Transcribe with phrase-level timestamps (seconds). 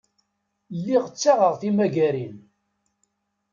[0.77, 2.35] Lliɣ ttaɣeɣ timagarin.